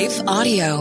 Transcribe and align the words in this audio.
Life 0.00 0.22
Audio. 0.26 0.80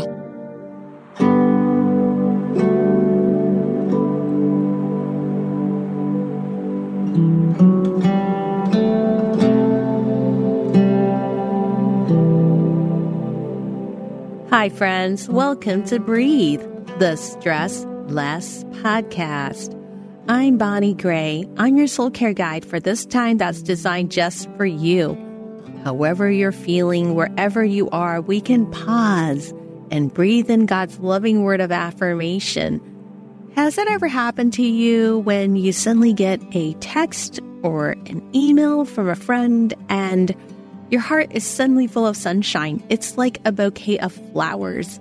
Hi, 14.50 14.70
friends. 14.70 15.28
Welcome 15.28 15.84
to 15.88 16.00
Breathe, 16.00 16.62
the 17.00 17.18
Stress 17.18 17.86
Less 18.08 18.64
podcast. 18.82 19.76
I'm 20.30 20.58
Bonnie 20.58 20.94
Gray. 20.94 21.46
I'm 21.58 21.76
your 21.76 21.88
soul 21.88 22.10
care 22.10 22.32
guide 22.32 22.64
for 22.64 22.80
this 22.80 23.06
time 23.06 23.38
that's 23.38 23.62
designed 23.62 24.12
just 24.12 24.50
for 24.56 24.66
you. 24.66 25.29
However, 25.84 26.30
you're 26.30 26.52
feeling, 26.52 27.16
wherever 27.16 27.64
you 27.64 27.90
are, 27.90 28.22
we 28.22 28.42
can 28.42 28.70
pause 28.72 29.54
and 29.92 30.14
breathe 30.14 30.50
in 30.50 30.66
God's 30.66 31.00
loving 31.00 31.44
word 31.44 31.62
of 31.62 31.72
affirmation. 31.72 32.82
Has 33.56 33.76
that 33.76 33.88
ever 33.88 34.08
happened 34.08 34.54
to 34.54 34.64
you 34.64 35.20
when 35.20 35.56
you 35.56 35.72
suddenly 35.72 36.14
get 36.14 36.42
a 36.54 36.74
text 36.76 37.40
or 37.64 37.92
an 38.06 38.30
email 38.34 38.86
from 38.86 39.10
a 39.10 39.16
friend 39.16 39.74
and 39.90 40.36
your 40.90 41.02
heart 41.02 41.32
is 41.32 41.44
suddenly 41.44 41.88
full 41.88 42.08
of 42.08 42.18
sunshine. 42.18 42.84
It's 42.90 43.18
like 43.18 43.40
a 43.46 43.52
bouquet 43.52 44.00
of 44.00 44.14
flowers. 44.32 45.00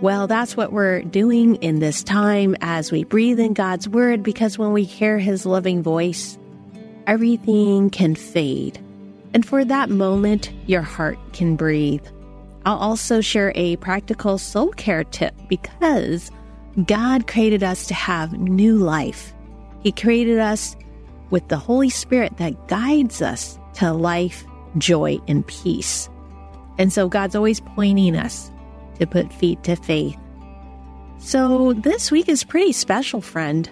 Well, 0.00 0.26
that's 0.26 0.56
what 0.56 0.72
we're 0.72 1.02
doing 1.02 1.56
in 1.56 1.78
this 1.78 2.02
time 2.02 2.56
as 2.60 2.90
we 2.90 3.04
breathe 3.04 3.38
in 3.38 3.54
God's 3.54 3.88
word 3.88 4.22
because 4.22 4.58
when 4.58 4.72
we 4.72 4.82
hear 4.82 5.18
his 5.18 5.46
loving 5.46 5.82
voice, 5.82 6.36
everything 7.06 7.88
can 7.88 8.14
fade. 8.14 8.81
And 9.34 9.46
for 9.46 9.64
that 9.64 9.90
moment, 9.90 10.52
your 10.66 10.82
heart 10.82 11.18
can 11.32 11.56
breathe. 11.56 12.06
I'll 12.64 12.78
also 12.78 13.20
share 13.20 13.52
a 13.54 13.76
practical 13.76 14.38
soul 14.38 14.70
care 14.70 15.04
tip 15.04 15.34
because 15.48 16.30
God 16.86 17.26
created 17.26 17.62
us 17.62 17.86
to 17.86 17.94
have 17.94 18.32
new 18.34 18.76
life. 18.76 19.32
He 19.82 19.92
created 19.92 20.38
us 20.38 20.76
with 21.30 21.48
the 21.48 21.56
Holy 21.56 21.90
Spirit 21.90 22.36
that 22.36 22.68
guides 22.68 23.22
us 23.22 23.58
to 23.74 23.92
life 23.92 24.44
joy, 24.78 25.18
and 25.28 25.46
peace. 25.46 26.08
And 26.78 26.92
so 26.92 27.08
God's 27.08 27.34
always 27.34 27.60
pointing 27.60 28.16
us 28.16 28.50
to 28.98 29.06
put 29.06 29.32
feet 29.32 29.62
to 29.64 29.76
faith. 29.76 30.16
So 31.18 31.72
this 31.74 32.10
week 32.10 32.28
is 32.28 32.44
pretty 32.44 32.72
special, 32.72 33.20
friend. 33.20 33.68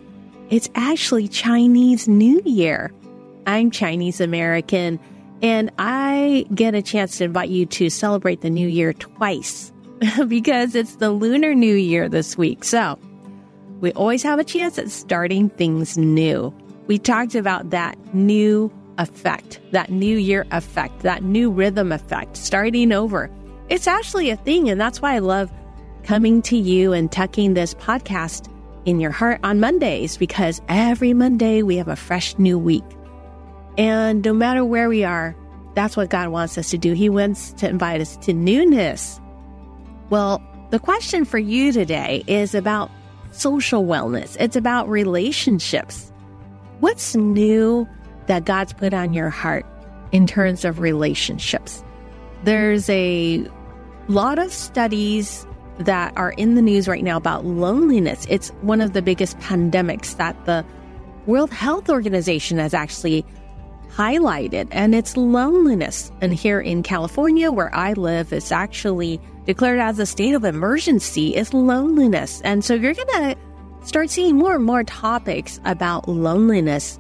It's 0.51 0.71
actually 0.75 1.29
Chinese 1.29 2.09
New 2.09 2.41
Year. 2.45 2.93
I'm 3.47 3.71
Chinese 3.71 4.21
American, 4.21 5.01
and 5.43 5.71
I 5.79 6.47
get 6.55 6.75
a 6.75 6.83
chance 6.83 7.19
to 7.19 7.25
invite 7.25 7.49
you 7.49 7.67
to 7.67 7.91
celebrate 7.91 8.41
the 8.41 8.51
New 8.51 8.69
Year 8.69 8.93
twice 8.93 9.73
because 10.29 10.75
it's 10.75 10.97
the 10.97 11.11
Lunar 11.11 11.55
New 11.55 11.75
Year 11.75 12.09
this 12.09 12.37
week. 12.37 12.65
So 12.65 12.99
we 13.81 13.93
always 13.93 14.23
have 14.23 14.39
a 14.39 14.45
chance 14.45 14.79
at 14.79 14.91
starting 14.91 15.49
things 15.51 15.97
new. 15.97 16.55
We 16.87 16.99
talked 16.99 17.35
about 17.35 17.71
that 17.71 17.97
new 18.15 18.73
effect, 18.99 19.61
that 19.73 19.91
new 19.91 20.19
year 20.19 20.47
effect, 20.51 21.01
that 21.01 21.23
new 21.23 21.51
rhythm 21.51 21.93
effect, 21.93 22.37
starting 22.37 22.93
over. 22.93 23.31
It's 23.69 23.87
actually 23.87 24.31
a 24.31 24.37
thing. 24.37 24.69
And 24.69 24.81
that's 24.81 25.01
why 25.01 25.15
I 25.15 25.21
love 25.21 25.51
coming 26.03 26.43
to 26.43 26.57
you 26.57 26.93
and 26.93 27.11
tucking 27.11 27.55
this 27.55 27.75
podcast 27.75 28.49
in 28.85 29.01
your 29.01 29.11
heart 29.11 29.41
on 29.43 29.61
Mondays 29.61 30.17
because 30.17 30.61
every 30.69 31.15
Monday 31.15 31.63
we 31.63 31.77
have 31.77 31.89
a 31.89 31.97
fresh 31.97 32.39
new 32.39 32.59
week. 32.59 32.85
And 33.79 34.25
no 34.25 34.33
matter 34.33 34.65
where 34.65 34.89
we 34.89 35.05
are, 35.05 35.37
that's 35.75 35.97
what 35.97 36.11
God 36.11 36.29
wants 36.29 36.59
us 36.59 36.71
to 36.71 36.79
do. 36.79 36.93
He 36.93 37.09
wants 37.09 37.53
to 37.55 37.69
invite 37.69 38.01
us 38.01 38.17
to 38.19 38.33
newness. 38.33 39.21
Well, 40.11 40.43
the 40.71 40.79
question 40.79 41.25
for 41.25 41.39
you 41.39 41.73
today 41.73 42.25
is 42.27 42.55
about 42.55 42.91
social 43.33 43.85
wellness. 43.85 44.37
It's 44.41 44.57
about 44.57 44.89
relationships. 44.89 46.12
What's 46.81 47.15
new 47.15 47.89
that 48.27 48.44
God's 48.44 48.72
put 48.72 48.94
on 48.94 49.12
your 49.12 49.31
heart 49.31 49.67
in 50.12 50.27
terms 50.27 50.65
of 50.65 50.81
relationships. 50.81 51.83
There's 52.44 52.89
a 52.89 53.47
lot 54.09 54.39
of 54.39 54.53
studies 54.53 55.47
that 55.78 56.12
are 56.17 56.33
in 56.33 56.55
the 56.55 56.62
news 56.62 56.89
right 56.89 57.03
now 57.03 57.17
about 57.17 57.44
loneliness. 57.44 58.27
It's 58.28 58.50
one 58.61 58.81
of 58.81 58.93
the 58.93 59.03
biggest 59.03 59.39
pandemics 59.39 60.17
that 60.17 60.44
the 60.47 60.65
World 61.27 61.50
Health 61.50 61.89
Organization 61.89 62.59
has 62.59 62.75
actually 62.75 63.25
highlighted, 63.97 64.69
and 64.71 64.95
it's 64.95 65.17
loneliness. 65.17 66.11
And 66.21 66.33
here 66.33 66.61
in 66.61 66.83
California, 66.83 67.51
where 67.51 67.75
I 67.75 67.93
live, 67.95 68.33
it's 68.33 68.53
actually 68.53 69.21
declared 69.47 69.81
as 69.81 69.99
a 69.99 70.06
state 70.06 70.34
of 70.34 70.45
emergency, 70.45 71.37
is 71.37 71.53
loneliness. 71.53 72.41
And 72.43 72.65
so 72.65 72.75
you're 72.75 72.95
going 72.95 73.34
to 73.34 73.37
start 73.87 74.11
seeing 74.11 74.37
more 74.37 74.56
and 74.56 74.65
more 74.65 74.84
topics 74.84 75.61
about 75.65 76.09
loneliness 76.09 76.99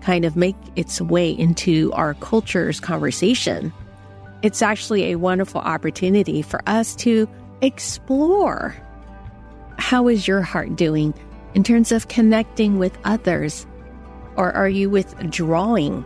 kind 0.00 0.24
of 0.24 0.36
make 0.36 0.56
its 0.76 1.00
way 1.00 1.30
into 1.30 1.92
our 1.92 2.14
culture's 2.14 2.80
conversation, 2.80 3.72
it's 4.42 4.62
actually 4.62 5.12
a 5.12 5.18
wonderful 5.18 5.60
opportunity 5.60 6.42
for 6.42 6.60
us 6.66 6.94
to 6.96 7.28
explore 7.60 8.74
how 9.78 10.08
is 10.08 10.26
your 10.26 10.42
heart 10.42 10.76
doing 10.76 11.14
in 11.54 11.64
terms 11.64 11.92
of 11.92 12.08
connecting 12.08 12.78
with 12.78 12.96
others? 13.04 13.66
Or 14.36 14.52
are 14.52 14.68
you 14.68 14.88
withdrawing? 14.88 16.04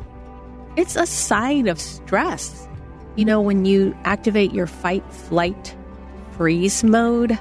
It's 0.76 0.96
a 0.96 1.06
sign 1.06 1.68
of 1.68 1.80
stress. 1.80 2.68
You 3.16 3.24
know, 3.24 3.40
when 3.40 3.64
you 3.64 3.96
activate 4.04 4.52
your 4.52 4.66
fight, 4.66 5.04
flight, 5.12 5.76
freeze 6.32 6.82
mode, 6.82 7.38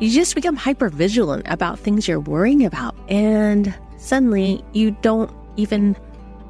you 0.00 0.10
just 0.10 0.34
become 0.34 0.56
hyper 0.56 0.88
vigilant 0.88 1.46
about 1.46 1.78
things 1.78 2.08
you're 2.08 2.20
worrying 2.20 2.64
about. 2.64 2.96
And 3.08 3.74
suddenly 3.96 4.64
you 4.72 4.90
don't 5.02 5.30
even 5.56 5.96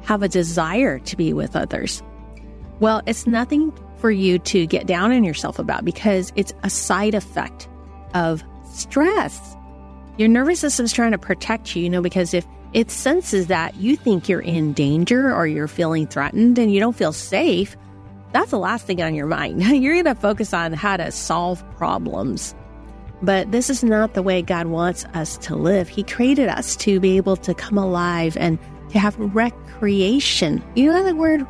have 0.03 0.23
a 0.23 0.27
desire 0.27 0.99
to 0.99 1.15
be 1.15 1.33
with 1.33 1.55
others. 1.55 2.01
Well, 2.79 3.01
it's 3.05 3.27
nothing 3.27 3.71
for 3.97 4.09
you 4.09 4.39
to 4.39 4.65
get 4.65 4.87
down 4.87 5.11
on 5.11 5.23
yourself 5.23 5.59
about 5.59 5.85
because 5.85 6.31
it's 6.35 6.53
a 6.63 6.69
side 6.69 7.13
effect 7.13 7.67
of 8.13 8.43
stress. 8.71 9.55
Your 10.17 10.27
nervous 10.27 10.59
system's 10.59 10.93
trying 10.93 11.11
to 11.11 11.17
protect 11.17 11.75
you, 11.75 11.83
you 11.83 11.89
know, 11.89 12.01
because 12.01 12.33
if 12.33 12.45
it 12.73 12.91
senses 12.91 13.47
that 13.47 13.75
you 13.75 13.95
think 13.95 14.29
you're 14.29 14.39
in 14.39 14.73
danger 14.73 15.33
or 15.33 15.47
you're 15.47 15.67
feeling 15.67 16.07
threatened 16.07 16.57
and 16.59 16.71
you 16.71 16.79
don't 16.79 16.95
feel 16.95 17.13
safe, 17.13 17.75
that's 18.31 18.51
the 18.51 18.59
last 18.59 18.85
thing 18.85 19.01
on 19.01 19.15
your 19.15 19.25
mind. 19.25 19.63
You're 19.81 19.95
going 19.95 20.05
to 20.05 20.13
focus 20.13 20.53
on 20.53 20.73
how 20.73 20.97
to 20.97 21.11
solve 21.11 21.63
problems. 21.77 22.53
But 23.21 23.51
this 23.51 23.69
is 23.69 23.83
not 23.83 24.13
the 24.13 24.21
way 24.21 24.41
God 24.41 24.67
wants 24.67 25.03
us 25.13 25.37
to 25.39 25.55
live. 25.55 25.89
He 25.89 26.03
created 26.03 26.47
us 26.47 26.75
to 26.77 26.99
be 26.99 27.17
able 27.17 27.35
to 27.37 27.53
come 27.53 27.77
alive 27.77 28.37
and 28.37 28.57
to 28.91 28.99
have 28.99 29.17
recreation. 29.19 30.63
You 30.75 30.91
know 30.91 31.03
the 31.03 31.15
word 31.15 31.45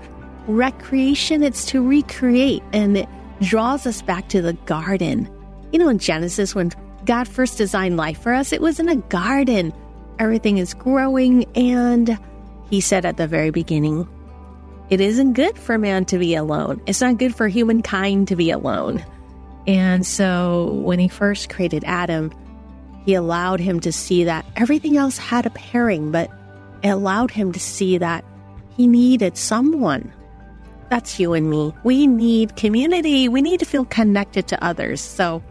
recreation? 0.48 1.44
It's 1.44 1.66
to 1.66 1.86
recreate, 1.86 2.64
and 2.74 2.98
it 2.98 3.10
draws 3.42 3.86
us 3.86 4.02
back 4.02 4.30
to 4.30 4.42
the 4.42 4.54
garden. 4.54 5.30
You 5.72 5.80
know, 5.80 5.90
in 5.90 6.00
Genesis, 6.00 6.56
when 6.56 6.72
God 7.06 7.28
first 7.28 7.58
designed 7.58 7.98
life 7.98 8.20
for 8.22 8.34
us, 8.34 8.52
it 8.52 8.62
was 8.62 8.80
in 8.80 8.90
a 8.90 8.96
garden. 8.96 9.74
Everything 10.20 10.58
is 10.58 10.74
growing, 10.74 11.46
and 11.56 12.20
He 12.70 12.82
said 12.82 13.06
at 13.06 13.18
the 13.18 13.28
very 13.28 13.50
beginning, 13.50 14.08
it 14.90 15.02
isn't 15.02 15.34
good 15.34 15.58
for 15.58 15.78
man 15.78 16.06
to 16.06 16.18
be 16.18 16.36
alone. 16.36 16.82
It's 16.86 17.02
not 17.02 17.18
good 17.18 17.36
for 17.36 17.48
humankind 17.48 18.28
to 18.30 18.36
be 18.36 18.52
alone. 18.52 19.04
And 19.68 20.06
so 20.06 20.72
when 20.84 21.00
he 21.00 21.08
first 21.08 21.50
created 21.50 21.84
Adam, 21.86 22.32
he 23.06 23.14
allowed 23.14 23.60
him 23.60 23.80
to 23.82 23.92
see 23.92 24.24
that 24.24 24.46
everything 24.56 24.98
else 24.98 25.18
had 25.18 25.46
a 25.46 25.52
pairing, 25.52 26.12
but 26.12 26.30
it 26.84 26.90
allowed 26.90 27.32
him 27.32 27.52
to 27.52 27.60
see 27.60 27.98
that 28.00 28.26
he 28.76 28.88
needed 28.88 29.38
someone. 29.38 30.12
That's 30.90 31.20
you 31.20 31.34
and 31.34 31.50
me. 31.50 31.74
We 31.84 32.08
need 32.08 32.56
community. 32.56 33.30
We 33.30 33.44
need 33.44 33.60
to 33.60 33.66
feel 33.66 33.86
connected 33.86 34.48
to 34.48 34.64
others. 34.64 35.02
So, 35.02 35.44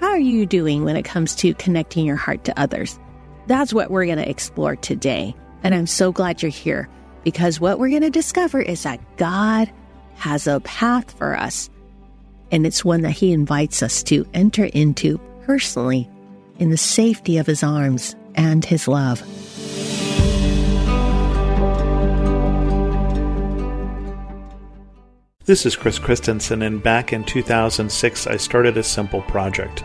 how 0.00 0.08
are 0.08 0.18
you 0.18 0.46
doing 0.46 0.84
when 0.84 0.96
it 0.96 1.04
comes 1.04 1.34
to 1.36 1.52
connecting 1.54 2.06
your 2.06 2.16
heart 2.16 2.44
to 2.44 2.58
others? 2.58 2.98
That's 3.46 3.72
what 3.72 3.90
we're 3.90 4.06
going 4.06 4.18
to 4.18 4.28
explore 4.28 4.76
today. 4.76 5.34
And 5.62 5.74
I'm 5.74 5.86
so 5.86 6.12
glad 6.12 6.42
you're 6.42 6.50
here 6.50 6.88
because 7.24 7.60
what 7.60 7.78
we're 7.78 7.90
going 7.90 8.02
to 8.02 8.10
discover 8.10 8.60
is 8.60 8.82
that 8.82 9.00
God 9.16 9.70
has 10.16 10.46
a 10.46 10.60
path 10.60 11.10
for 11.16 11.36
us. 11.36 11.70
And 12.50 12.66
it's 12.66 12.84
one 12.84 13.02
that 13.02 13.10
He 13.10 13.32
invites 13.32 13.82
us 13.82 14.02
to 14.04 14.26
enter 14.34 14.64
into 14.64 15.18
personally 15.44 16.08
in 16.58 16.70
the 16.70 16.76
safety 16.76 17.38
of 17.38 17.46
His 17.46 17.62
arms 17.62 18.16
and 18.34 18.64
His 18.64 18.88
love. 18.88 19.22
This 25.44 25.64
is 25.64 25.76
Chris 25.76 26.00
Christensen, 26.00 26.62
and 26.62 26.82
back 26.82 27.12
in 27.12 27.22
2006, 27.22 28.26
I 28.26 28.36
started 28.36 28.76
a 28.76 28.82
simple 28.82 29.22
project. 29.22 29.84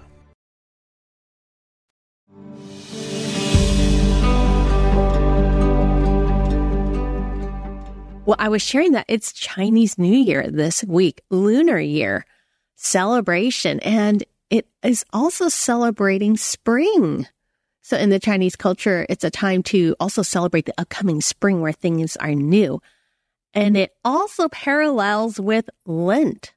Well, 8.23 8.35
I 8.37 8.49
was 8.49 8.61
sharing 8.61 8.91
that 8.91 9.07
it's 9.07 9.33
Chinese 9.33 9.97
New 9.97 10.15
Year 10.15 10.47
this 10.47 10.83
week, 10.83 11.21
lunar 11.31 11.79
year 11.79 12.23
celebration, 12.75 13.79
and 13.79 14.23
it 14.51 14.67
is 14.83 15.03
also 15.11 15.49
celebrating 15.49 16.37
spring. 16.37 17.27
So 17.81 17.97
in 17.97 18.11
the 18.11 18.19
Chinese 18.19 18.55
culture, 18.55 19.07
it's 19.09 19.23
a 19.23 19.31
time 19.31 19.63
to 19.63 19.95
also 19.99 20.21
celebrate 20.21 20.67
the 20.67 20.73
upcoming 20.77 21.19
spring 21.19 21.61
where 21.61 21.71
things 21.71 22.15
are 22.17 22.35
new. 22.35 22.79
And 23.55 23.75
it 23.75 23.91
also 24.05 24.49
parallels 24.49 25.39
with 25.39 25.67
Lent. 25.87 26.53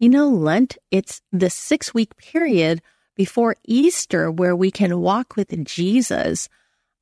You 0.00 0.08
know, 0.08 0.28
Lent, 0.28 0.76
it's 0.90 1.22
the 1.30 1.50
six 1.50 1.94
week 1.94 2.16
period 2.16 2.82
before 3.14 3.54
Easter 3.64 4.28
where 4.28 4.56
we 4.56 4.72
can 4.72 5.00
walk 5.00 5.36
with 5.36 5.64
Jesus 5.64 6.48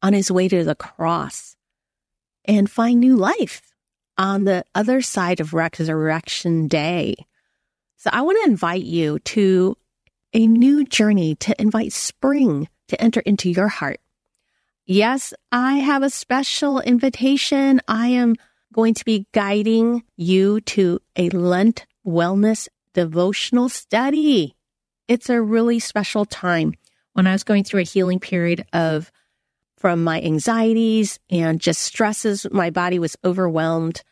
on 0.03 0.13
his 0.13 0.31
way 0.31 0.47
to 0.49 0.63
the 0.63 0.75
cross 0.75 1.57
and 2.45 2.71
find 2.71 3.01
new 3.01 3.17
life 3.17 3.63
on 4.19 4.45
the 4.45 4.65
other 4.75 5.01
side 5.01 5.41
of 5.41 5.55
Resurrection 5.55 6.67
Day. 6.69 7.15
So 7.97 8.11
I 8.13 8.23
want 8.23 8.39
to 8.43 8.51
invite 8.51 8.83
you 8.83 9.21
to 9.21 9.77
a 10.35 10.47
new 10.47 10.85
journey, 10.85 11.37
to 11.37 11.61
invite 11.61 11.93
spring 11.93 12.69
to 12.89 13.01
enter 13.01 13.21
into 13.21 13.51
your 13.51 13.69
heart. 13.69 14.01
Yes, 14.85 15.33
I 15.53 15.77
have 15.77 16.03
a 16.03 16.11
special 16.11 16.81
invitation. 16.81 17.81
I 17.89 18.09
am 18.09 18.37
going 18.73 18.95
to 18.95 19.05
be 19.05 19.27
guiding 19.33 20.03
you 20.17 20.61
to 20.63 21.01
a 21.17 21.31
Lent 21.31 21.87
wellness 22.07 22.69
devotional 22.95 23.69
study. 23.69 24.57
It's 25.07 25.31
a 25.31 25.41
really 25.41 25.79
special 25.79 26.25
time. 26.25 26.75
When 27.13 27.27
I 27.27 27.33
was 27.33 27.45
going 27.45 27.65
through 27.65 27.81
a 27.81 27.85
healing 27.85 28.21
period 28.21 28.65
of 28.73 29.11
from 29.77 30.05
my 30.05 30.21
anxieties 30.21 31.19
and 31.31 31.61
just 31.61 31.83
stresses, 31.83 32.47
my 32.51 32.71
body 32.71 32.99
was 32.99 33.17
overwhelmed 33.25 34.03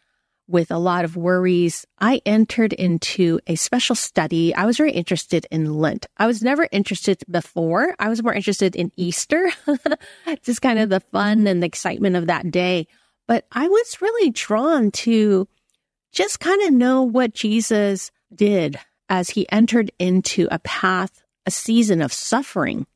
with 0.48 0.70
a 0.70 0.78
lot 0.78 1.04
of 1.04 1.16
worries, 1.16 1.86
I 1.98 2.20
entered 2.24 2.72
into 2.72 3.40
a 3.46 3.56
special 3.56 3.96
study. 3.96 4.54
I 4.54 4.64
was 4.64 4.76
very 4.76 4.92
interested 4.92 5.46
in 5.50 5.74
Lent. 5.74 6.06
I 6.16 6.26
was 6.26 6.42
never 6.42 6.68
interested 6.70 7.22
before. 7.28 7.94
I 7.98 8.08
was 8.08 8.22
more 8.22 8.34
interested 8.34 8.76
in 8.76 8.92
Easter, 8.96 9.50
just 10.42 10.62
kind 10.62 10.78
of 10.78 10.88
the 10.88 11.00
fun 11.00 11.46
and 11.46 11.62
the 11.62 11.66
excitement 11.66 12.16
of 12.16 12.28
that 12.28 12.50
day. 12.50 12.86
But 13.26 13.46
I 13.50 13.66
was 13.68 14.00
really 14.00 14.30
drawn 14.30 14.92
to 14.92 15.48
just 16.12 16.38
kind 16.38 16.62
of 16.62 16.72
know 16.72 17.02
what 17.02 17.34
Jesus 17.34 18.12
did 18.34 18.78
as 19.08 19.30
he 19.30 19.50
entered 19.50 19.90
into 19.98 20.48
a 20.50 20.58
path, 20.60 21.22
a 21.44 21.50
season 21.50 22.00
of 22.02 22.12
suffering, 22.12 22.86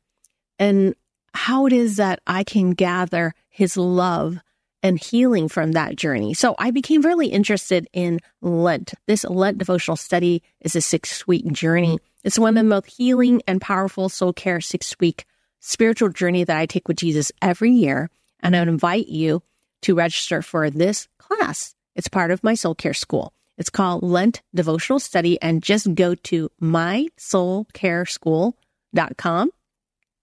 and 0.57 0.95
how 1.33 1.65
it 1.65 1.73
is 1.73 1.97
that 1.97 2.21
I 2.25 2.43
can 2.43 2.71
gather 2.71 3.33
his 3.49 3.77
love 3.77 4.39
and 4.83 4.99
healing 4.99 5.47
from 5.47 5.73
that 5.73 5.95
journey. 5.95 6.33
So 6.33 6.55
I 6.57 6.71
became 6.71 7.01
really 7.01 7.27
interested 7.27 7.87
in 7.93 8.19
Lent. 8.41 8.93
This 9.07 9.23
Lent 9.23 9.57
devotional 9.57 9.97
study 9.97 10.43
is 10.61 10.75
a 10.75 10.81
six 10.81 11.27
week 11.27 11.51
journey. 11.51 11.99
It's 12.23 12.39
one 12.39 12.57
of 12.57 12.63
the 12.63 12.67
most 12.67 12.87
healing 12.87 13.41
and 13.47 13.61
powerful 13.61 14.09
soul 14.09 14.33
care 14.33 14.61
six 14.61 14.95
week 14.99 15.25
spiritual 15.59 16.09
journey 16.09 16.43
that 16.43 16.57
I 16.57 16.65
take 16.65 16.87
with 16.87 16.97
Jesus 16.97 17.31
every 17.41 17.71
year. 17.71 18.09
And 18.41 18.55
I 18.55 18.59
would 18.59 18.67
invite 18.67 19.07
you 19.07 19.43
to 19.83 19.95
register 19.95 20.41
for 20.41 20.69
this 20.69 21.07
class. 21.17 21.75
It's 21.95 22.07
part 22.07 22.31
of 22.31 22.43
my 22.43 22.55
soul 22.55 22.75
care 22.75 22.93
school. 22.93 23.33
It's 23.57 23.69
called 23.69 24.03
Lent 24.03 24.41
Devotional 24.55 24.99
Study 24.99 25.41
and 25.41 25.61
just 25.61 25.93
go 25.93 26.15
to 26.15 26.49
mysoulcareschool.com 26.61 29.51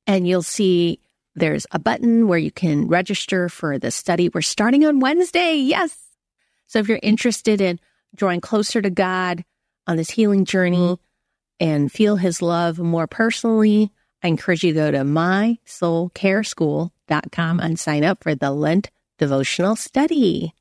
and 0.07 0.27
you'll 0.27 0.43
see 0.43 1.01
there's 1.35 1.67
a 1.71 1.79
button 1.79 2.29
where 2.29 2.39
you 2.39 2.51
can 2.51 2.89
register 2.89 3.49
for 3.49 3.79
the 3.79 3.91
study. 3.91 4.29
We're 4.29 4.43
starting 4.43 4.85
on 4.85 5.01
Wednesday. 5.01 5.55
Yes. 5.55 5.97
So 6.67 6.81
if 6.81 6.89
you're 6.89 6.99
interested 7.03 7.61
in 7.61 7.79
drawing 8.15 8.41
closer 8.41 8.81
to 8.83 8.91
God 8.91 9.45
on 9.87 9.97
this 9.97 10.11
healing 10.11 10.45
journey 10.45 10.77
mm-hmm. 10.77 11.03
and 11.61 11.93
feel 11.93 12.17
his 12.17 12.43
love 12.43 12.79
more 12.79 13.07
personally, 13.07 13.93
I 14.23 14.29
encourage 14.29 14.63
you 14.65 14.73
to 14.73 14.79
go 14.79 14.91
to 14.91 14.99
mysoulcareschool.com 14.99 17.61
and 17.61 17.79
sign 17.79 18.05
up 18.05 18.23
for 18.23 18.35
the 18.35 18.51
Lent 18.51 18.91
devotional 19.19 19.77
study. 19.77 20.55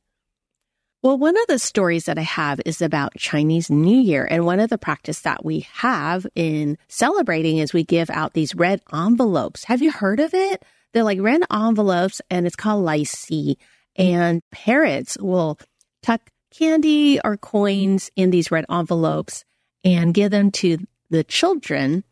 Well, 1.03 1.19
one 1.19 1.37
of 1.37 1.45
the 1.47 1.59
stories 1.59 2.05
that 2.05 2.17
I 2.17 2.23
have 2.23 2.59
is 2.65 2.81
about 2.81 3.15
Chinese 3.17 3.69
New 3.69 3.99
Year. 3.99 4.27
And 4.29 4.45
one 4.45 4.59
of 4.59 4.69
the 4.69 4.79
practice 4.79 5.21
that 5.21 5.45
we 5.45 5.67
have 5.73 6.25
in 6.33 6.77
celebrating 6.87 7.59
is 7.59 7.71
we 7.71 7.83
give 7.83 8.09
out 8.09 8.33
these 8.33 8.55
red 8.55 8.81
envelopes. 8.91 9.63
Have 9.65 9.81
you 9.83 9.91
heard 9.91 10.19
of 10.19 10.33
it? 10.33 10.65
They're 10.93 11.03
like 11.03 11.21
red 11.21 11.43
envelopes 11.51 12.19
and 12.31 12.47
it's 12.47 12.55
called 12.55 12.83
Lai 12.83 13.03
And 13.95 14.41
parents 14.51 15.17
will 15.19 15.59
tuck 16.01 16.31
candy 16.51 17.19
or 17.23 17.37
coins 17.37 18.09
in 18.15 18.31
these 18.31 18.49
red 18.49 18.65
envelopes 18.67 19.45
and 19.83 20.15
give 20.15 20.31
them 20.31 20.49
to 20.51 20.79
the 21.11 21.23
children. 21.23 22.03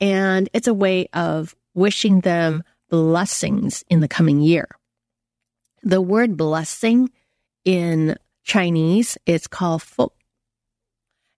And 0.00 0.48
it's 0.54 0.68
a 0.68 0.74
way 0.74 1.06
of 1.12 1.54
wishing 1.74 2.20
them 2.20 2.62
blessings 2.88 3.84
in 3.90 4.00
the 4.00 4.08
coming 4.08 4.40
year. 4.40 4.68
The 5.82 6.00
word 6.00 6.38
blessing 6.38 7.10
in 7.64 8.16
Chinese. 8.44 9.18
It's 9.26 9.46
called 9.46 9.82
Fu 9.82 10.08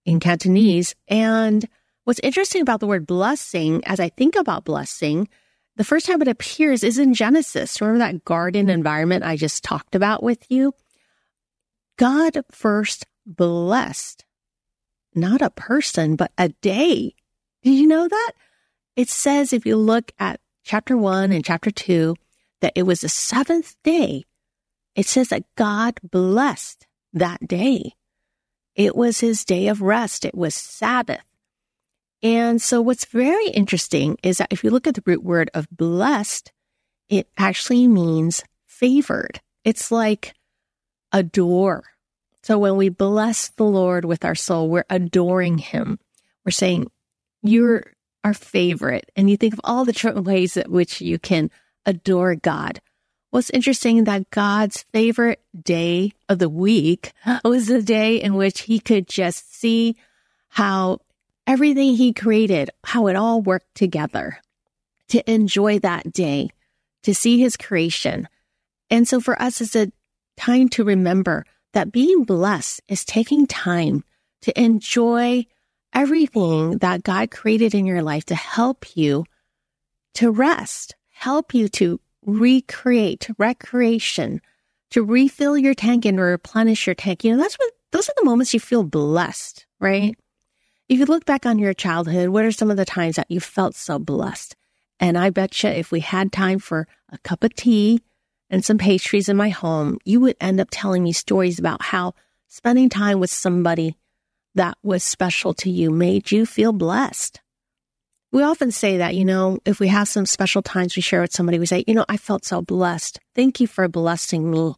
in 0.05 0.21
Cantonese. 0.21 0.94
And 1.09 1.67
what's 2.05 2.21
interesting 2.21 2.62
about 2.62 2.81
the 2.81 2.87
word 2.87 3.06
blessing, 3.06 3.82
as 3.87 4.00
I 4.00 4.09
think 4.11 4.37
about 4.37 4.65
blessing, 4.65 5.29
the 5.76 5.85
first 5.85 6.06
time 6.06 6.23
it 6.23 6.29
appears 6.29 6.85
is 6.85 6.99
in 6.99 7.15
Genesis. 7.15 7.81
Remember 7.81 7.99
that 7.99 8.25
garden 8.25 8.69
environment 8.69 9.25
I 9.25 9.37
just 9.37 9.65
talked 9.65 9.94
about 9.94 10.23
with 10.23 10.44
you? 10.50 10.75
God 11.97 12.38
first 12.50 13.06
blessed 13.26 14.25
not 15.15 15.43
a 15.43 15.50
person, 15.50 16.17
but 16.17 16.32
a 16.37 16.49
day. 16.49 17.15
Did 17.62 17.75
you 17.75 17.87
know 17.87 18.09
that? 18.09 18.32
It 18.97 19.09
says, 19.09 19.53
if 19.53 19.67
you 19.67 19.76
look 19.76 20.12
at 20.19 20.41
chapter 20.65 20.97
one 20.97 21.32
and 21.32 21.44
chapter 21.44 21.71
two, 21.71 22.17
that 22.61 22.73
it 22.75 22.83
was 22.83 23.00
the 23.00 23.09
seventh 23.09 23.76
day. 23.83 24.25
It 24.95 25.07
says 25.07 25.29
that 25.29 25.45
God 25.57 25.99
blessed 26.03 26.87
that 27.13 27.47
day. 27.47 27.95
It 28.75 28.97
was 28.97 29.21
his 29.21 29.45
day 29.45 29.69
of 29.69 29.83
rest. 29.83 30.25
It 30.25 30.35
was 30.35 30.55
Sabbath. 30.55 31.25
And 32.23 32.61
so 32.61 32.81
what's 32.81 33.05
very 33.05 33.49
interesting 33.49 34.17
is 34.23 34.39
that 34.39 34.53
if 34.53 34.65
you 34.65 34.71
look 34.71 34.87
at 34.87 34.95
the 34.95 35.03
root 35.05 35.23
word 35.23 35.51
of 35.53 35.69
blessed, 35.71 36.53
it 37.09 37.29
actually 37.37 37.87
means 37.87 38.43
favored. 38.67 39.41
It's 39.63 39.93
like 39.93 40.35
adore. 41.13 41.85
So 42.43 42.59
when 42.59 42.77
we 42.77 42.89
bless 42.89 43.49
the 43.51 43.65
Lord 43.65 44.05
with 44.05 44.25
our 44.25 44.35
soul, 44.35 44.69
we're 44.69 44.85
adoring 44.91 45.59
him. 45.59 45.99
We're 46.45 46.51
saying, 46.51 46.91
you're 47.43 47.85
our 48.23 48.35
favorite. 48.35 49.11
And 49.17 49.29
you 49.29 49.37
think 49.37 49.55
of 49.55 49.61
all 49.65 49.85
the 49.85 49.93
different 49.93 50.25
ways 50.25 50.57
at 50.57 50.71
which 50.71 51.01
you 51.01 51.19
can 51.19 51.51
adore 51.87 52.35
God. 52.35 52.81
What's 53.35 53.50
interesting 53.50 54.05
that 54.05 54.31
God's 54.31 54.85
favorite 54.93 55.41
day 55.61 56.12
of 56.29 56.38
the 56.38 56.49
week 56.49 57.12
was 57.45 57.67
the 57.67 57.83
day 57.83 58.23
in 58.23 58.35
which 58.35 58.61
he 58.61 58.79
could 58.79 59.09
just 59.09 59.53
see 59.53 59.97
how 60.50 61.00
everything 61.45 61.97
he 61.97 62.12
created, 62.12 62.71
how 62.85 63.09
it 63.09 63.17
all 63.17 63.43
worked 63.43 63.75
together 63.75 64.38
to 65.09 65.29
enjoy 65.29 65.81
that 65.81 66.12
day, 66.12 66.50
to 67.03 67.12
see 67.12 67.41
his 67.41 67.57
creation. 67.57 68.29
And 68.88 69.09
so 69.09 69.21
for 69.21 69.43
us, 69.43 69.61
it's 69.61 69.75
a 69.75 69.91
time 70.37 70.69
to 70.69 70.85
remember 70.85 71.45
that 71.73 71.91
being 71.91 72.23
blessed 72.23 72.83
is 72.87 73.05
taking 73.05 73.49
time 73.49 74.05
to 74.43 74.57
enjoy 74.57 75.45
everything 75.93 76.79
that 76.79 77.03
God 77.03 77.33
created 77.33 77.75
in 77.75 77.85
your 77.85 78.00
life 78.00 78.26
to 78.26 78.37
help 78.37 78.97
you 78.97 79.25
to 80.14 80.31
rest, 80.31 80.95
help 81.11 81.53
you 81.53 81.67
to 81.71 81.99
recreate, 82.25 83.28
recreation, 83.38 84.40
to 84.90 85.02
refill 85.02 85.59
your 85.59 85.75
tank 85.75 86.04
and 86.04 86.21
replenish 86.21 86.87
your 86.87 86.95
tank. 86.95 87.25
You 87.25 87.33
know, 87.33 87.43
that's 87.43 87.57
what, 87.57 87.73
those 87.93 88.09
are 88.09 88.14
the 88.16 88.25
moments 88.25 88.54
you 88.54 88.61
feel 88.61 88.85
blessed, 88.85 89.66
right? 89.81 90.16
If 90.88 90.99
you 90.99 91.07
look 91.07 91.25
back 91.25 91.47
on 91.47 91.59
your 91.59 91.75
childhood, 91.75 92.28
what 92.28 92.45
are 92.45 92.52
some 92.52 92.71
of 92.71 92.76
the 92.76 92.85
times 92.85 93.16
that 93.16 93.31
you 93.31 93.40
felt 93.40 93.75
so 93.75 93.99
blessed? 93.99 94.54
And 95.00 95.19
I 95.19 95.31
bet 95.31 95.62
you 95.62 95.71
if 95.71 95.90
we 95.90 96.00
had 96.00 96.31
time 96.31 96.59
for 96.59 96.87
a 97.11 97.19
cup 97.19 97.43
of 97.43 97.54
tea 97.54 98.02
and 98.50 98.64
some 98.64 98.78
pastries 98.78 99.28
in 99.28 99.37
my 99.37 99.49
home, 99.49 99.99
you 100.04 100.21
would 100.21 100.37
end 100.40 100.61
up 100.61 100.69
telling 100.71 101.02
me 101.02 101.12
stories 101.12 101.59
about 101.59 101.83
how 101.83 102.14
spending 102.49 102.88
time 102.88 103.19
with 103.19 103.31
somebody 103.31 103.97
that 104.54 104.78
was 104.83 105.02
special 105.02 105.54
to 105.54 105.71
you 105.71 105.90
made 105.90 106.31
you 106.31 106.47
feel 106.47 106.73
blessed. 106.73 107.40
We 108.35 108.43
often 108.43 108.73
say 108.73 108.97
that, 108.97 109.14
you 109.14 109.25
know, 109.25 109.61
if 109.64 109.79
we 109.79 109.87
have 109.87 110.09
some 110.09 110.26
special 110.26 110.61
times 110.61 110.97
we 110.97 111.03
share 111.03 111.21
with 111.21 111.33
somebody, 111.33 111.61
we 111.61 111.67
say, 111.67 111.85
you 111.87 111.95
know, 111.95 112.05
I 112.09 112.17
felt 112.17 112.45
so 112.45 112.62
blessed. 112.62 113.21
Thank 113.37 113.61
you 113.61 113.69
for 113.69 113.87
blessing 113.87 114.50
me. 114.50 114.75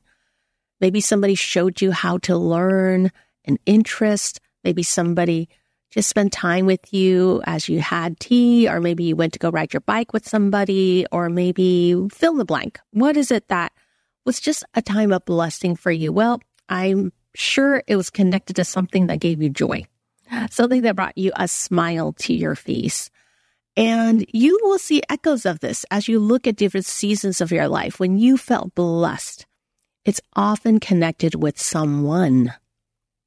Maybe 0.79 1.01
somebody 1.01 1.35
showed 1.37 1.81
you 1.81 1.91
how 1.91 2.19
to 2.19 2.37
learn 2.37 3.11
an 3.47 3.57
interest. 3.65 4.41
Maybe 4.63 4.83
somebody 4.83 5.49
just 5.91 6.11
spent 6.11 6.35
time 6.35 6.67
with 6.67 6.93
you 6.93 7.41
as 7.47 7.67
you 7.67 7.81
had 7.81 8.21
tea, 8.21 8.69
or 8.69 8.79
maybe 8.79 9.05
you 9.05 9.17
went 9.17 9.33
to 9.33 9.39
go 9.39 9.49
ride 9.49 9.73
your 9.73 9.81
bike 9.81 10.13
with 10.13 10.29
somebody, 10.29 11.07
or 11.11 11.31
maybe 11.31 11.97
fill 12.13 12.35
the 12.35 12.45
blank. 12.45 12.79
What 12.91 13.17
is 13.17 13.31
it 13.31 13.49
that 13.49 13.73
was 14.27 14.39
just 14.39 14.65
a 14.75 14.83
time 14.83 15.15
of 15.15 15.25
blessing 15.25 15.77
for 15.77 15.91
you? 15.91 16.13
Well, 16.13 16.43
I'm 16.69 17.11
sure 17.35 17.83
it 17.87 17.97
was 17.97 18.11
connected 18.11 18.57
to 18.57 18.65
something 18.65 19.07
that 19.07 19.21
gave 19.21 19.41
you 19.41 19.49
joy, 19.49 19.87
something 20.51 20.83
that 20.83 20.97
brought 20.97 21.17
you 21.17 21.33
a 21.37 21.49
smile 21.49 22.13
to 22.19 22.35
your 22.35 22.55
face. 22.55 23.09
And 23.77 24.25
you 24.33 24.59
will 24.63 24.79
see 24.79 25.03
echoes 25.09 25.45
of 25.45 25.61
this 25.61 25.85
as 25.91 26.09
you 26.09 26.19
look 26.19 26.47
at 26.47 26.57
different 26.57 26.87
seasons 26.87 27.41
of 27.41 27.53
your 27.53 27.69
life. 27.69 28.01
When 28.01 28.19
you 28.19 28.39
felt 28.39 28.75
blessed, 28.75 29.47
it's 30.05 30.21
often 30.35 30.81
connected 30.81 31.35
with 31.35 31.61
someone. 31.61 32.55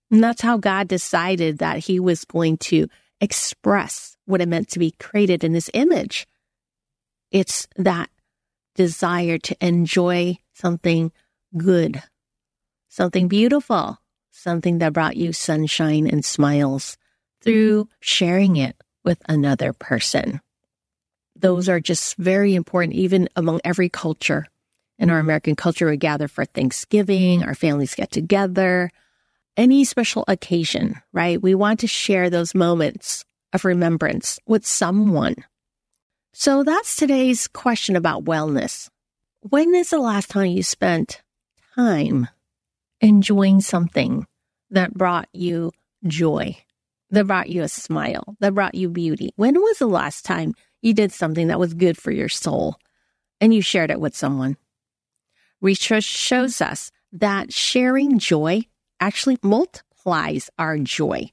And 0.09 0.23
that's 0.23 0.41
how 0.41 0.57
God 0.57 0.87
decided 0.87 1.59
that 1.59 1.77
he 1.79 1.99
was 1.99 2.25
going 2.25 2.57
to 2.57 2.87
express 3.21 4.17
what 4.25 4.41
it 4.41 4.47
meant 4.47 4.69
to 4.69 4.79
be 4.79 4.91
created 4.91 5.43
in 5.43 5.53
his 5.53 5.69
image. 5.73 6.25
It's 7.31 7.67
that 7.75 8.09
desire 8.73 9.37
to 9.37 9.65
enjoy 9.65 10.37
something 10.53 11.11
good, 11.55 12.01
something 12.87 13.27
beautiful, 13.27 13.99
something 14.31 14.79
that 14.79 14.93
brought 14.93 15.15
you 15.15 15.31
sunshine 15.31 16.07
and 16.07 16.25
smiles 16.25 16.97
through 17.41 17.87
sharing 17.99 18.55
it 18.55 18.75
with 19.03 19.21
another 19.27 19.73
person. 19.73 20.41
Those 21.35 21.69
are 21.69 21.79
just 21.79 22.15
very 22.17 22.55
important, 22.55 22.95
even 22.95 23.29
among 23.35 23.61
every 23.63 23.89
culture. 23.89 24.45
In 24.97 25.09
our 25.09 25.19
American 25.19 25.55
culture, 25.55 25.89
we 25.89 25.97
gather 25.97 26.27
for 26.27 26.43
Thanksgiving, 26.43 27.43
our 27.43 27.55
families 27.55 27.95
get 27.95 28.11
together, 28.11 28.91
any 29.55 29.83
special 29.85 30.25
occasion, 30.27 31.01
right? 31.13 31.41
We 31.41 31.55
want 31.55 31.79
to 31.81 31.87
share 31.87 32.29
those 32.29 32.53
moments 32.53 33.23
of 33.53 33.65
remembrance 33.65 34.39
with 34.45 34.65
someone. 34.65 35.35
So 36.33 36.63
that's 36.63 36.95
today's 36.95 37.47
question 37.47 37.95
about 37.95 38.25
wellness. 38.25 38.89
When 39.41 39.73
is 39.73 39.89
the 39.89 39.99
last 39.99 40.29
time 40.29 40.47
you 40.47 40.63
spent 40.63 41.21
time 41.75 42.27
enjoying 43.01 43.61
something 43.61 44.27
that 44.69 44.93
brought 44.93 45.29
you 45.33 45.71
joy, 46.05 46.57
that 47.11 47.27
brought 47.27 47.49
you 47.49 47.63
a 47.63 47.69
smile, 47.69 48.35
that 48.39 48.53
brought 48.53 48.75
you 48.75 48.89
beauty? 48.89 49.31
When 49.35 49.55
was 49.55 49.79
the 49.79 49.87
last 49.87 50.25
time 50.25 50.53
you 50.81 50.93
did 50.93 51.11
something 51.11 51.47
that 51.47 51.59
was 51.59 51.73
good 51.73 51.97
for 51.97 52.11
your 52.11 52.29
soul 52.29 52.77
and 53.41 53.53
you 53.53 53.61
shared 53.61 53.91
it 53.91 53.99
with 53.99 54.15
someone? 54.15 54.57
Research 55.61 56.03
shows 56.03 56.61
us 56.61 56.91
that 57.11 57.51
sharing 57.51 58.19
joy 58.19 58.61
actually 58.99 59.37
multiplies 59.43 60.49
our 60.57 60.77
joy. 60.77 61.31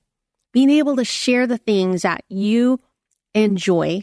Being 0.53 0.71
able 0.71 0.97
to 0.97 1.05
share 1.05 1.47
the 1.47 1.59
things 1.59 2.03
that 2.03 2.25
you 2.29 2.81
enjoy, 3.35 4.01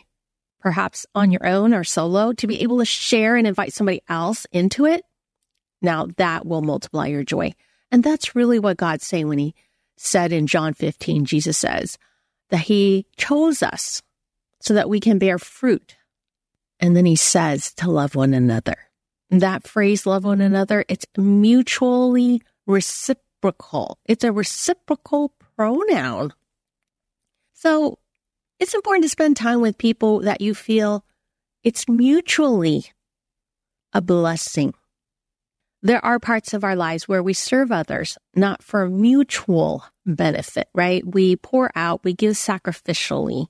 perhaps 0.59 1.05
on 1.15 1.31
your 1.31 1.45
own 1.45 1.73
or 1.73 1.83
solo, 1.83 2.31
to 2.33 2.47
be 2.47 2.61
able 2.61 2.79
to 2.79 2.85
share 2.85 3.35
and 3.35 3.47
invite 3.47 3.73
somebody 3.73 4.01
else 4.07 4.45
into 4.51 4.85
it, 4.85 5.03
now 5.81 6.07
that 6.17 6.45
will 6.45 6.61
multiply 6.61 7.07
your 7.07 7.23
joy. 7.23 7.53
And 7.91 8.03
that's 8.03 8.35
really 8.35 8.59
what 8.59 8.77
God's 8.77 9.05
saying 9.05 9.27
when 9.27 9.39
He 9.39 9.55
said 10.05 10.31
in 10.31 10.47
John 10.47 10.73
15, 10.73 11.25
Jesus 11.25 11.57
says 11.57 11.97
that 12.49 12.61
He 12.61 13.05
chose 13.17 13.63
us 13.63 14.01
so 14.59 14.73
that 14.73 14.89
we 14.89 14.99
can 14.99 15.17
bear 15.17 15.39
fruit. 15.39 15.95
And 16.79 16.95
then 16.95 17.05
He 17.05 17.15
says 17.15 17.73
to 17.75 17.89
love 17.89 18.15
one 18.15 18.33
another. 18.33 18.75
That 19.29 19.67
phrase, 19.67 20.05
love 20.05 20.25
one 20.25 20.41
another, 20.41 20.85
it's 20.87 21.05
mutually 21.17 22.41
reciprocal. 22.67 23.97
It's 24.05 24.23
a 24.23 24.31
reciprocal 24.31 25.33
pronoun. 25.55 26.33
So 27.53 27.97
it's 28.59 28.73
important 28.73 29.03
to 29.03 29.09
spend 29.09 29.37
time 29.37 29.61
with 29.61 29.77
people 29.77 30.19
that 30.21 30.41
you 30.41 30.53
feel 30.53 31.03
it's 31.63 31.87
mutually 31.87 32.85
a 33.93 34.01
blessing. 34.01 34.73
There 35.85 36.03
are 36.03 36.17
parts 36.17 36.53
of 36.53 36.63
our 36.63 36.77
lives 36.77 37.09
where 37.09 37.21
we 37.21 37.33
serve 37.33 37.69
others, 37.69 38.17
not 38.37 38.63
for 38.63 38.89
mutual 38.89 39.83
benefit, 40.05 40.69
right? 40.73 41.05
We 41.05 41.35
pour 41.35 41.71
out, 41.75 42.05
we 42.05 42.13
give 42.13 42.35
sacrificially. 42.35 43.47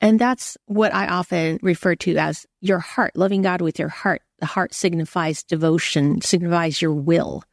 And 0.00 0.18
that's 0.18 0.56
what 0.64 0.94
I 0.94 1.08
often 1.08 1.58
refer 1.62 1.94
to 1.96 2.16
as 2.16 2.46
your 2.62 2.78
heart, 2.78 3.16
loving 3.16 3.42
God 3.42 3.60
with 3.60 3.78
your 3.78 3.90
heart. 3.90 4.22
The 4.38 4.46
heart 4.46 4.72
signifies 4.72 5.42
devotion, 5.42 6.22
signifies 6.22 6.80
your 6.80 6.94
will, 6.94 7.44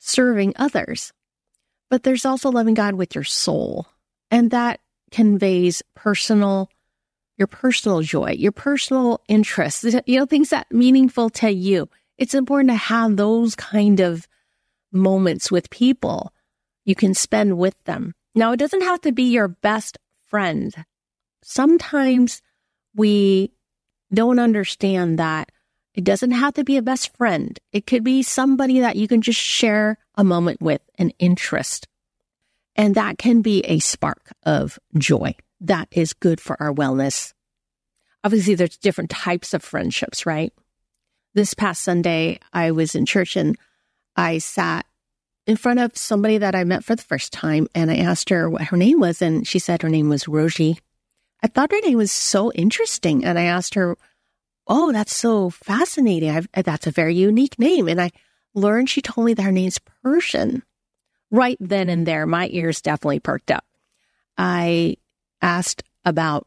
serving 0.00 0.54
others. 0.56 1.12
But 1.90 2.02
there's 2.02 2.26
also 2.26 2.50
loving 2.50 2.74
God 2.74 2.94
with 2.94 3.14
your 3.14 3.24
soul. 3.24 3.86
And 4.32 4.50
that 4.50 4.80
conveys 5.12 5.80
personal, 5.94 6.68
your 7.38 7.46
personal 7.46 8.00
joy, 8.00 8.32
your 8.32 8.50
personal 8.50 9.22
interests, 9.28 9.84
you 10.06 10.18
know, 10.18 10.26
things 10.26 10.50
that 10.50 10.72
meaningful 10.72 11.30
to 11.30 11.48
you 11.48 11.88
it's 12.18 12.34
important 12.34 12.70
to 12.70 12.76
have 12.76 13.16
those 13.16 13.54
kind 13.54 14.00
of 14.00 14.26
moments 14.92 15.50
with 15.50 15.70
people 15.70 16.32
you 16.84 16.94
can 16.94 17.14
spend 17.14 17.58
with 17.58 17.82
them. 17.84 18.14
Now, 18.34 18.52
it 18.52 18.58
doesn't 18.58 18.82
have 18.82 19.00
to 19.02 19.12
be 19.12 19.24
your 19.24 19.48
best 19.48 19.98
friend. 20.28 20.74
Sometimes 21.42 22.42
we 22.94 23.52
don't 24.12 24.38
understand 24.38 25.18
that 25.18 25.50
it 25.94 26.04
doesn't 26.04 26.30
have 26.30 26.54
to 26.54 26.64
be 26.64 26.76
a 26.76 26.82
best 26.82 27.14
friend. 27.16 27.58
It 27.72 27.86
could 27.86 28.02
be 28.02 28.22
somebody 28.22 28.80
that 28.80 28.96
you 28.96 29.06
can 29.06 29.20
just 29.20 29.40
share 29.40 29.98
a 30.14 30.24
moment 30.24 30.62
with, 30.62 30.80
an 30.98 31.12
interest. 31.18 31.86
And 32.74 32.94
that 32.94 33.18
can 33.18 33.42
be 33.42 33.60
a 33.60 33.78
spark 33.78 34.32
of 34.44 34.78
joy. 34.96 35.34
That 35.60 35.88
is 35.90 36.14
good 36.14 36.40
for 36.40 36.60
our 36.62 36.72
wellness. 36.72 37.34
Obviously, 38.24 38.54
there's 38.54 38.78
different 38.78 39.10
types 39.10 39.52
of 39.52 39.62
friendships, 39.62 40.24
right? 40.24 40.52
This 41.34 41.54
past 41.54 41.82
Sunday, 41.82 42.38
I 42.52 42.70
was 42.70 42.94
in 42.94 43.06
church 43.06 43.36
and 43.36 43.56
I 44.16 44.38
sat 44.38 44.86
in 45.46 45.56
front 45.56 45.80
of 45.80 45.96
somebody 45.96 46.38
that 46.38 46.54
I 46.54 46.64
met 46.64 46.84
for 46.84 46.94
the 46.94 47.02
first 47.02 47.32
time 47.32 47.68
and 47.74 47.90
I 47.90 47.96
asked 47.96 48.28
her 48.30 48.48
what 48.48 48.62
her 48.64 48.76
name 48.76 49.00
was 49.00 49.22
and 49.22 49.46
she 49.46 49.58
said 49.58 49.82
her 49.82 49.88
name 49.88 50.08
was 50.08 50.28
Rosie. 50.28 50.78
I 51.42 51.48
thought 51.48 51.72
her 51.72 51.80
name 51.80 51.98
was 51.98 52.12
so 52.12 52.52
interesting 52.52 53.24
and 53.24 53.38
I 53.38 53.44
asked 53.44 53.74
her, 53.74 53.96
"Oh, 54.68 54.92
that's 54.92 55.16
so 55.16 55.50
fascinating. 55.50 56.30
I've, 56.30 56.48
that's 56.52 56.86
a 56.86 56.92
very 56.92 57.16
unique 57.16 57.58
name." 57.58 57.88
And 57.88 58.00
I 58.00 58.10
learned 58.54 58.90
she 58.90 59.02
told 59.02 59.26
me 59.26 59.34
that 59.34 59.42
her 59.42 59.52
name's 59.52 59.80
Persian. 60.02 60.62
Right 61.30 61.56
then 61.58 61.88
and 61.88 62.06
there, 62.06 62.26
my 62.26 62.48
ears 62.52 62.82
definitely 62.82 63.20
perked 63.20 63.50
up. 63.50 63.64
I 64.36 64.98
asked 65.40 65.82
about, 66.04 66.46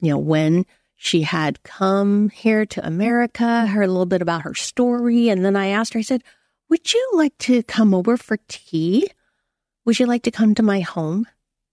you 0.00 0.10
know, 0.10 0.18
when 0.18 0.66
she 0.96 1.22
had 1.22 1.62
come 1.62 2.30
here 2.30 2.64
to 2.66 2.86
America, 2.86 3.66
heard 3.66 3.84
a 3.84 3.92
little 3.92 4.06
bit 4.06 4.22
about 4.22 4.42
her 4.42 4.54
story. 4.54 5.28
And 5.28 5.44
then 5.44 5.54
I 5.54 5.68
asked 5.68 5.92
her, 5.92 5.98
I 5.98 6.02
said, 6.02 6.24
Would 6.70 6.92
you 6.92 7.10
like 7.14 7.36
to 7.38 7.62
come 7.62 7.94
over 7.94 8.16
for 8.16 8.38
tea? 8.48 9.08
Would 9.84 10.00
you 10.00 10.06
like 10.06 10.22
to 10.24 10.30
come 10.30 10.54
to 10.54 10.62
my 10.62 10.80
home? 10.80 11.26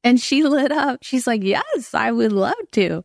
And 0.03 0.19
she 0.19 0.43
lit 0.47 0.71
up. 0.71 0.99
She's 1.03 1.25
like, 1.25 1.41
Yes, 1.41 1.93
I 1.93 2.11
would 2.11 2.33
love 2.33 2.55
to. 2.73 3.03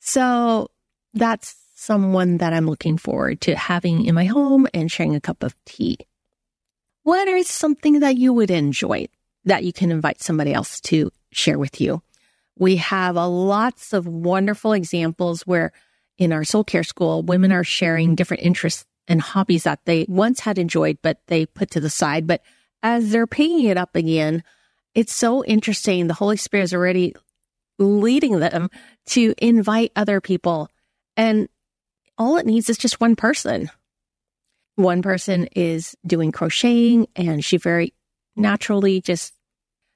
So 0.00 0.68
that's 1.14 1.56
someone 1.74 2.38
that 2.38 2.52
I'm 2.52 2.66
looking 2.66 2.98
forward 2.98 3.40
to 3.42 3.56
having 3.56 4.04
in 4.04 4.14
my 4.14 4.26
home 4.26 4.66
and 4.74 4.90
sharing 4.90 5.14
a 5.14 5.20
cup 5.20 5.42
of 5.42 5.54
tea. 5.64 5.98
What 7.04 7.26
is 7.26 7.48
something 7.48 8.00
that 8.00 8.16
you 8.16 8.34
would 8.34 8.50
enjoy 8.50 9.08
that 9.44 9.64
you 9.64 9.72
can 9.72 9.90
invite 9.90 10.20
somebody 10.20 10.52
else 10.52 10.80
to 10.82 11.10
share 11.30 11.58
with 11.58 11.80
you? 11.80 12.02
We 12.58 12.76
have 12.76 13.16
a 13.16 13.26
lots 13.26 13.92
of 13.92 14.06
wonderful 14.06 14.72
examples 14.72 15.42
where 15.42 15.72
in 16.18 16.32
our 16.32 16.44
soul 16.44 16.64
care 16.64 16.82
school, 16.82 17.22
women 17.22 17.52
are 17.52 17.64
sharing 17.64 18.14
different 18.14 18.42
interests 18.42 18.84
and 19.06 19.20
hobbies 19.20 19.62
that 19.62 19.80
they 19.84 20.04
once 20.08 20.40
had 20.40 20.58
enjoyed, 20.58 20.98
but 21.02 21.20
they 21.28 21.46
put 21.46 21.70
to 21.70 21.80
the 21.80 21.88
side. 21.88 22.26
But 22.26 22.42
as 22.82 23.10
they're 23.10 23.26
picking 23.26 23.64
it 23.64 23.76
up 23.76 23.94
again, 23.96 24.42
it's 24.94 25.14
so 25.14 25.44
interesting. 25.44 26.06
The 26.06 26.14
Holy 26.14 26.36
Spirit 26.36 26.64
is 26.64 26.74
already 26.74 27.14
leading 27.78 28.40
them 28.40 28.68
to 29.06 29.34
invite 29.38 29.92
other 29.94 30.20
people. 30.20 30.68
And 31.16 31.48
all 32.18 32.36
it 32.36 32.46
needs 32.46 32.68
is 32.68 32.78
just 32.78 33.00
one 33.00 33.14
person. 33.14 33.70
One 34.74 35.02
person 35.02 35.48
is 35.54 35.96
doing 36.06 36.32
crocheting 36.32 37.06
and 37.14 37.44
she 37.44 37.56
very 37.56 37.94
naturally 38.36 39.00
just 39.00 39.34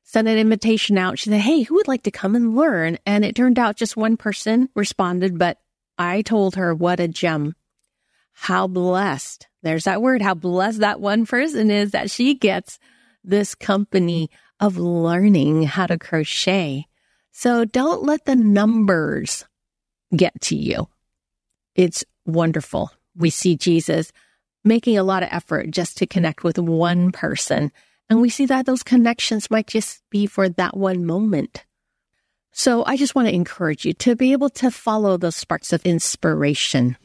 sent 0.03 0.29
an 0.29 0.39
invitation 0.39 0.99
out. 0.99 1.19
She 1.19 1.31
said, 1.31 1.41
Hey, 1.41 1.63
who 1.63 1.77
would 1.77 1.89
like 1.89 2.03
to 2.05 2.11
come 2.11 2.35
and 2.35 2.57
learn? 2.57 2.99
And 3.07 3.25
it 3.25 3.37
turned 3.37 3.59
out 3.59 3.77
just 3.77 3.97
one 3.97 4.17
person 4.17 4.69
responded, 4.75 5.39
but 5.39 5.59
I 5.99 6.23
told 6.23 6.57
her 6.57 6.75
what 6.75 7.01
a 7.01 7.09
gem. 7.09 7.55
How 8.33 8.67
blessed. 8.67 9.47
There's 9.63 9.85
that 9.85 10.03
word, 10.03 10.23
how 10.23 10.35
blessed 10.35 10.81
that 10.81 11.01
one 11.01 11.27
person 11.27 11.71
is 11.71 11.93
that 11.93 12.11
she 12.11 12.35
gets 12.35 12.79
this 13.23 13.55
company 13.55 14.31
of 14.59 14.77
learning 14.77 15.65
how 15.65 15.87
to 15.87 15.99
crochet. 15.99 16.87
So 17.31 17.65
don't 17.65 18.03
let 18.03 18.25
the 18.25 18.37
numbers 18.37 19.45
get 20.15 20.41
to 20.43 20.57
you. 20.57 20.89
It's 21.75 22.05
wonderful. 22.27 22.91
We 23.17 23.31
see 23.31 23.57
Jesus 23.57 24.13
making 24.65 24.99
a 24.99 25.03
lot 25.03 25.23
of 25.23 25.29
effort 25.33 25.71
just 25.71 25.99
to 25.99 26.07
connect 26.07 26.45
with 26.45 26.59
one 26.59 27.13
person. 27.13 27.73
And 28.11 28.21
we 28.21 28.29
see 28.29 28.47
that 28.47 28.67
those 28.67 28.83
connections 28.83 29.51
might 29.51 29.67
just 29.67 30.03
be 30.11 30.27
for 30.27 30.49
that 30.49 30.77
one 30.77 31.05
moment. 31.05 31.65
So 32.53 32.85
I 32.85 32.97
just 32.97 33.15
want 33.15 33.29
to 33.29 33.35
encourage 33.35 33.87
you 33.87 33.95
to 33.95 34.15
be 34.15 34.33
able 34.33 34.51
to 34.51 34.71
follow 34.71 35.17
those 35.17 35.37
sparks 35.37 35.73
of 35.73 35.85
inspiration. 35.87 36.99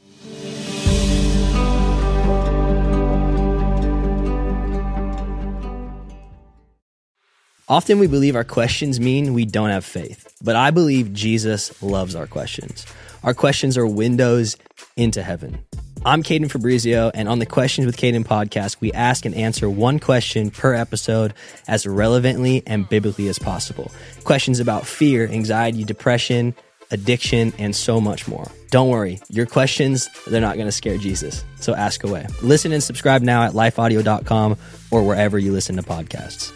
Often 7.70 7.98
we 7.98 8.06
believe 8.06 8.34
our 8.34 8.44
questions 8.44 8.98
mean 8.98 9.34
we 9.34 9.44
don't 9.44 9.68
have 9.68 9.84
faith, 9.84 10.34
but 10.42 10.56
I 10.56 10.70
believe 10.70 11.12
Jesus 11.12 11.82
loves 11.82 12.14
our 12.14 12.26
questions. 12.26 12.86
Our 13.22 13.34
questions 13.34 13.76
are 13.76 13.86
windows 13.86 14.56
into 14.96 15.22
heaven. 15.22 15.58
I'm 16.04 16.22
Caden 16.22 16.50
Fabrizio, 16.50 17.10
and 17.12 17.28
on 17.28 17.38
the 17.38 17.46
Questions 17.46 17.84
with 17.84 17.96
Caden 17.96 18.24
podcast, 18.24 18.80
we 18.80 18.92
ask 18.92 19.24
and 19.24 19.34
answer 19.34 19.68
one 19.68 19.98
question 19.98 20.50
per 20.50 20.72
episode 20.72 21.34
as 21.66 21.86
relevantly 21.86 22.62
and 22.66 22.88
biblically 22.88 23.28
as 23.28 23.38
possible. 23.38 23.90
Questions 24.24 24.60
about 24.60 24.86
fear, 24.86 25.26
anxiety, 25.28 25.84
depression, 25.84 26.54
addiction, 26.90 27.52
and 27.58 27.74
so 27.74 28.00
much 28.00 28.28
more. 28.28 28.50
Don't 28.70 28.88
worry, 28.88 29.20
your 29.28 29.46
questions, 29.46 30.08
they're 30.26 30.40
not 30.40 30.54
going 30.54 30.68
to 30.68 30.72
scare 30.72 30.98
Jesus. 30.98 31.44
So 31.60 31.74
ask 31.74 32.04
away. 32.04 32.26
Listen 32.42 32.72
and 32.72 32.82
subscribe 32.82 33.22
now 33.22 33.42
at 33.42 33.52
lifeaudio.com 33.52 34.56
or 34.90 35.02
wherever 35.02 35.38
you 35.38 35.52
listen 35.52 35.76
to 35.76 35.82
podcasts. 35.82 36.52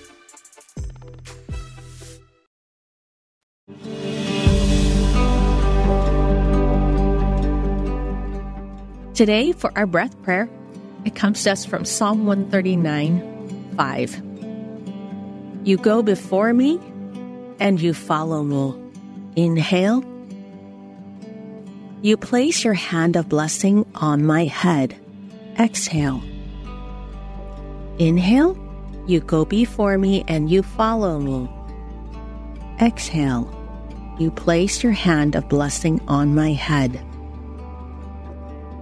Today, 9.14 9.52
for 9.52 9.70
our 9.76 9.84
breath 9.84 10.20
prayer, 10.22 10.48
it 11.04 11.14
comes 11.14 11.44
to 11.44 11.52
us 11.52 11.66
from 11.66 11.84
Psalm 11.84 12.24
139 12.24 13.74
5. 13.76 14.22
You 15.64 15.76
go 15.76 16.02
before 16.02 16.54
me 16.54 16.80
and 17.60 17.78
you 17.78 17.92
follow 17.92 18.42
me. 18.42 18.74
Inhale. 19.36 20.02
You 22.00 22.16
place 22.16 22.64
your 22.64 22.72
hand 22.74 23.16
of 23.16 23.28
blessing 23.28 23.84
on 23.96 24.24
my 24.24 24.46
head. 24.46 24.96
Exhale. 25.58 26.22
Inhale. 27.98 28.56
You 29.06 29.20
go 29.20 29.44
before 29.44 29.98
me 29.98 30.24
and 30.26 30.50
you 30.50 30.62
follow 30.62 31.18
me. 31.18 31.50
Exhale. 32.80 33.46
You 34.18 34.30
place 34.30 34.82
your 34.82 34.92
hand 34.92 35.36
of 35.36 35.50
blessing 35.50 36.00
on 36.08 36.34
my 36.34 36.52
head. 36.52 36.98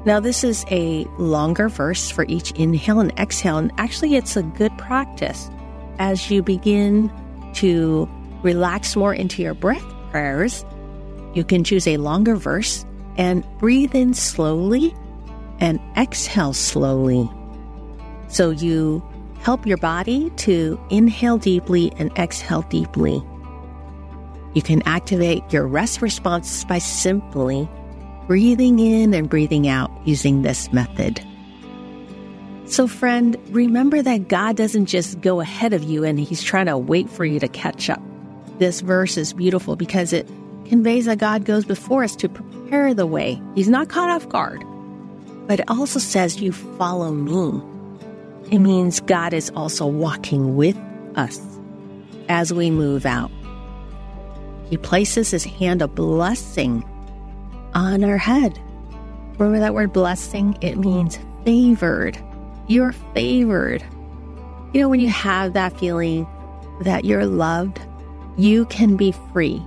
Now, 0.07 0.19
this 0.19 0.45
is 0.45 0.64
a 0.71 1.04
longer 1.19 1.69
verse 1.69 2.11
for 2.11 2.25
each 2.26 2.52
inhale 2.52 3.00
and 3.00 3.12
exhale, 3.19 3.59
and 3.59 3.71
actually, 3.76 4.16
it's 4.16 4.37
a 4.37 4.42
good 4.42 4.76
practice 4.78 5.50
as 5.99 6.30
you 6.30 6.42
begin 6.42 7.12
to 7.54 8.09
relax 8.42 8.97
more 8.97 9.12
into 9.12 9.42
your 9.42 9.52
breath 9.52 9.85
prayers. 10.11 10.64
You 11.35 11.45
can 11.45 11.64
choose 11.64 11.87
a 11.87 11.99
longer 11.99 12.35
verse 12.35 12.87
and 13.16 13.45
breathe 13.59 13.95
in 13.95 14.14
slowly 14.14 14.95
and 15.59 15.78
exhale 15.99 16.54
slowly. 16.54 17.30
So 18.28 18.50
you 18.50 19.02
help 19.40 19.66
your 19.66 19.76
body 19.76 20.30
to 20.37 20.80
inhale 20.88 21.37
deeply 21.37 21.92
and 21.99 22.11
exhale 22.16 22.62
deeply. 22.62 23.23
You 24.54 24.62
can 24.62 24.83
activate 24.87 25.52
your 25.52 25.66
rest 25.66 26.00
response 26.00 26.64
by 26.64 26.78
simply 26.78 27.69
breathing 28.30 28.78
in 28.78 29.12
and 29.12 29.28
breathing 29.28 29.66
out 29.66 29.90
using 30.04 30.42
this 30.42 30.72
method. 30.72 31.20
So, 32.64 32.87
friend, 32.87 33.37
remember 33.48 34.02
that 34.02 34.28
God 34.28 34.55
doesn't 34.57 34.87
just 34.87 35.20
go 35.20 35.40
ahead 35.40 35.72
of 35.72 35.83
you 35.83 36.05
and 36.05 36.16
He's 36.20 36.40
trying 36.40 36.66
to 36.66 36.78
wait 36.78 37.11
for 37.11 37.24
you 37.24 37.40
to 37.40 37.48
catch 37.48 37.90
up. 37.90 38.00
This 38.61 38.83
verse 38.83 39.16
is 39.16 39.33
beautiful 39.33 39.74
because 39.74 40.12
it 40.12 40.28
conveys 40.66 41.07
that 41.07 41.18
God 41.18 41.44
goes 41.44 41.64
before 41.64 42.05
us 42.05 42.14
to 42.14 42.28
prepare 42.28 42.94
the 42.94 43.05
way. 43.05 43.42
He's 43.57 43.68
not 43.68 43.88
caught 43.88 44.11
off 44.11 44.28
guard, 44.28 44.62
but 45.48 45.59
it 45.59 45.68
also 45.68 45.98
says, 45.98 46.40
You 46.40 46.52
follow 46.52 47.11
me. 47.11 47.61
It 48.52 48.61
means 48.61 49.00
God 49.00 49.35
is 49.35 49.50
also 49.57 49.87
walking 49.88 50.55
with 50.55 50.78
us 51.16 51.40
as 52.28 52.52
we 52.52 52.70
move 52.70 53.07
out. 53.07 53.33
He 54.66 54.76
places 54.76 55.33
His 55.33 55.42
hand 55.42 55.83
of 55.83 55.96
blessing 55.96 56.85
on 57.81 58.05
our 58.05 58.19
head. 58.19 58.59
Remember 59.38 59.59
that 59.61 59.75
word 59.75 59.93
blessing? 59.93 60.57
It 60.61 60.77
means 60.77 61.19
favored. 61.45 62.19
You're 62.69 62.93
favored. 63.14 63.83
You 64.73 64.83
know, 64.83 64.88
when 64.88 65.01
you 65.01 65.09
have 65.09 65.55
that 65.55 65.79
feeling 65.79 66.27
that 66.83 67.05
you're 67.05 67.27
loved, 67.27 67.81
you 68.37 68.66
can 68.66 68.97
be 68.97 69.12
free 69.33 69.62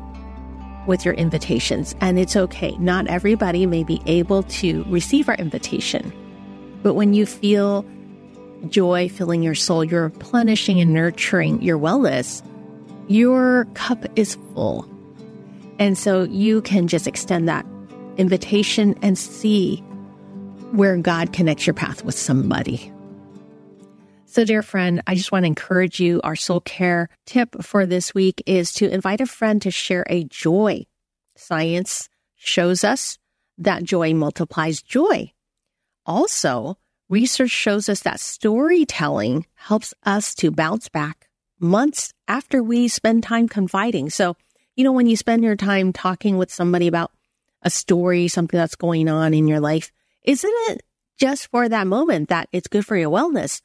with 0.86 1.06
your 1.06 1.14
invitations. 1.16 1.96
And 2.02 2.20
it's 2.20 2.36
okay. 2.36 2.78
Not 2.78 3.08
everybody 3.08 3.66
may 3.66 3.84
be 3.84 4.02
able 4.06 4.44
to 4.44 4.84
receive 4.88 5.28
our 5.28 5.36
invitation. 5.36 6.14
But 6.84 6.94
when 6.94 7.14
you 7.14 7.26
feel 7.26 7.86
joy 8.70 9.10
filling 9.10 9.42
your 9.42 9.56
soul, 9.56 9.84
you're 9.84 10.04
replenishing 10.04 10.80
and 10.80 10.94
nurturing 10.94 11.62
your 11.62 11.80
wellness, 11.80 12.44
your 13.08 13.66
cup 13.74 14.06
is 14.16 14.36
full. 14.54 14.88
And 15.80 15.98
so 15.98 16.24
you 16.24 16.62
can 16.62 16.88
just 16.88 17.08
extend 17.08 17.50
that 17.50 17.66
invitation 18.18 18.98
and 19.02 19.18
see 19.18 19.78
where 20.72 20.98
God 20.98 21.34
connects 21.34 21.68
your 21.68 21.74
path 21.74 22.04
with 22.04 22.18
somebody. 22.18 22.92
So, 24.26 24.46
dear 24.46 24.64
friend, 24.64 25.04
I 25.06 25.14
just 25.14 25.32
want 25.32 25.44
to 25.44 25.48
encourage 25.48 26.00
you. 26.00 26.20
Our 26.24 26.36
soul 26.36 26.60
care 26.62 27.08
tip 27.28 27.62
for 27.62 27.86
this 27.86 28.16
week 28.16 28.42
is 28.48 28.74
to 28.74 28.90
invite 28.90 29.22
a 29.22 29.28
friend 29.28 29.62
to 29.62 29.70
share 29.70 30.06
a 30.10 30.24
joy. 30.24 30.88
Science 31.36 32.10
shows 32.36 32.84
us 32.84 33.20
that 33.60 33.84
joy 33.84 34.16
multiplies 34.16 34.82
joy. 34.82 35.32
Also, 36.08 36.80
research 37.10 37.52
shows 37.52 37.88
us 37.88 38.00
that 38.02 38.20
storytelling 38.20 39.46
helps 39.54 39.94
us 40.04 40.34
to 40.36 40.50
bounce 40.50 40.90
back 40.90 41.30
months 41.60 42.12
after 42.28 42.64
we 42.64 42.88
spend 42.88 43.22
time 43.22 43.48
confiding. 43.48 44.10
So, 44.10 44.36
you 44.76 44.84
know, 44.84 44.92
when 44.92 45.06
you 45.06 45.16
spend 45.16 45.44
your 45.44 45.56
time 45.56 45.94
talking 45.94 46.38
with 46.38 46.52
somebody 46.52 46.88
about 46.88 47.12
a 47.64 47.70
story, 47.70 48.28
something 48.28 48.58
that's 48.58 48.76
going 48.76 49.10
on 49.10 49.34
in 49.34 49.48
your 49.48 49.60
life, 49.60 49.92
isn't 50.24 50.54
it 50.70 50.84
just 51.20 51.48
for 51.48 51.68
that 51.68 51.88
moment 51.88 52.30
that 52.30 52.50
it's 52.52 52.68
good 52.68 52.86
for 52.86 52.96
your 52.96 53.10
wellness? 53.10 53.62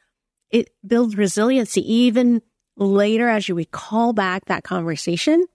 It 0.51 0.71
builds 0.87 1.17
resiliency 1.17 1.81
even 1.93 2.41
later 2.77 3.29
as 3.29 3.49
you 3.49 3.55
recall 3.55 4.13
back 4.13 4.47
that 4.47 4.65
conversation. 4.65 5.47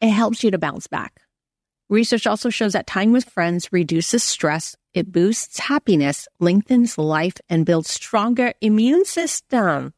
It 0.00 0.10
helps 0.10 0.42
you 0.44 0.50
to 0.50 0.58
bounce 0.58 0.86
back. 0.86 1.20
Research 1.88 2.26
also 2.26 2.50
shows 2.50 2.74
that 2.74 2.86
time 2.86 3.12
with 3.12 3.24
friends 3.24 3.72
reduces 3.72 4.22
stress, 4.22 4.76
it 4.94 5.10
boosts 5.10 5.58
happiness, 5.58 6.28
lengthens 6.38 6.98
life, 6.98 7.36
and 7.48 7.66
builds 7.66 7.90
stronger 7.90 8.54
immune 8.60 9.04
system. 9.04 9.92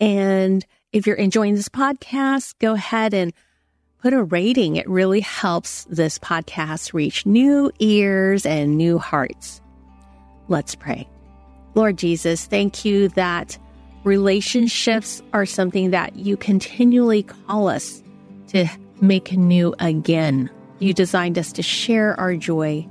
And 0.00 0.66
if 0.92 1.06
you're 1.06 1.16
enjoying 1.16 1.54
this 1.54 1.68
podcast, 1.68 2.54
go 2.58 2.74
ahead 2.74 3.14
and 3.14 3.32
put 4.00 4.12
a 4.12 4.22
rating. 4.22 4.76
It 4.76 4.88
really 4.88 5.20
helps 5.20 5.84
this 5.84 6.18
podcast 6.18 6.92
reach 6.92 7.26
new 7.26 7.72
ears 7.78 8.46
and 8.46 8.76
new 8.76 8.98
hearts. 8.98 9.60
Let's 10.48 10.74
pray. 10.74 11.08
Lord 11.74 11.98
Jesus, 11.98 12.46
thank 12.46 12.84
you 12.84 13.08
that 13.10 13.58
relationships 14.04 15.22
are 15.32 15.46
something 15.46 15.90
that 15.90 16.16
you 16.16 16.36
continually 16.36 17.24
call 17.24 17.68
us 17.68 18.02
to 18.48 18.66
make 19.00 19.32
new 19.32 19.74
again. 19.78 20.50
You 20.78 20.92
designed 20.92 21.38
us 21.38 21.52
to 21.52 21.62
share 21.62 22.18
our 22.18 22.36
joy 22.36 22.86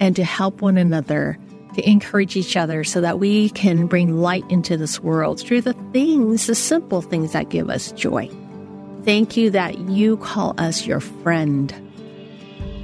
and 0.00 0.16
to 0.16 0.24
help 0.24 0.60
one 0.60 0.76
another, 0.76 1.38
to 1.74 1.88
encourage 1.88 2.36
each 2.36 2.56
other 2.56 2.84
so 2.84 3.00
that 3.00 3.18
we 3.18 3.50
can 3.50 3.86
bring 3.86 4.18
light 4.18 4.44
into 4.50 4.76
this 4.76 5.00
world 5.00 5.40
through 5.40 5.62
the 5.62 5.74
things, 5.92 6.46
the 6.46 6.54
simple 6.54 7.02
things 7.02 7.32
that 7.32 7.50
give 7.50 7.70
us 7.70 7.92
joy. 7.92 8.30
Thank 9.04 9.36
you 9.36 9.50
that 9.50 9.78
you 9.78 10.16
call 10.18 10.54
us 10.58 10.86
your 10.86 11.00
friend. 11.00 11.72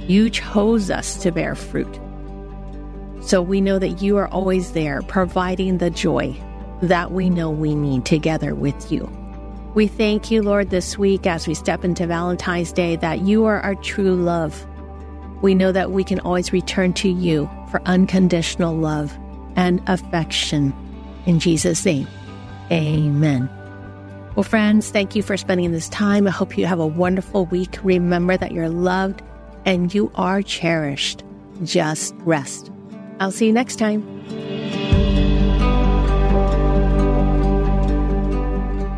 You 0.07 0.29
chose 0.29 0.89
us 0.89 1.17
to 1.23 1.31
bear 1.31 1.55
fruit. 1.55 1.99
So 3.21 3.41
we 3.41 3.59
know 3.59 3.79
that 3.79 4.01
you 4.01 4.17
are 4.17 4.27
always 4.27 4.73
there 4.73 5.01
providing 5.03 5.79
the 5.79 5.89
joy 5.89 6.35
that 6.81 7.11
we 7.11 7.29
know 7.29 7.49
we 7.49 7.73
need 7.73 8.05
together 8.05 8.53
with 8.53 8.91
you. 8.91 9.09
We 9.75 9.87
thank 9.87 10.31
you, 10.31 10.41
Lord, 10.41 10.69
this 10.69 10.97
week 10.97 11.27
as 11.27 11.49
we 11.49 11.53
step 11.53 11.83
into 11.83 12.07
Valentine's 12.07 12.71
Day 12.71 12.95
that 12.95 13.19
you 13.19 13.43
are 13.43 13.59
our 13.59 13.75
true 13.75 14.15
love. 14.15 14.65
We 15.41 15.53
know 15.53 15.73
that 15.73 15.91
we 15.91 16.05
can 16.05 16.21
always 16.21 16.53
return 16.53 16.93
to 16.93 17.09
you 17.09 17.49
for 17.69 17.81
unconditional 17.85 18.73
love 18.73 19.13
and 19.57 19.81
affection. 19.87 20.73
In 21.25 21.39
Jesus' 21.39 21.83
name, 21.83 22.07
amen. 22.71 23.49
Well, 24.37 24.43
friends, 24.43 24.91
thank 24.91 25.13
you 25.13 25.21
for 25.21 25.35
spending 25.35 25.73
this 25.73 25.89
time. 25.89 26.25
I 26.25 26.31
hope 26.31 26.57
you 26.57 26.65
have 26.67 26.79
a 26.79 26.87
wonderful 26.87 27.45
week. 27.47 27.77
Remember 27.83 28.37
that 28.37 28.53
you're 28.53 28.69
loved 28.69 29.21
and 29.65 29.93
you 29.93 30.09
are 30.15 30.41
cherished. 30.41 31.21
Just 31.65 32.15
rest. 32.19 32.71
I'll 33.19 33.31
see 33.31 33.47
you 33.47 33.53
next 33.53 33.75
time. 33.75 34.54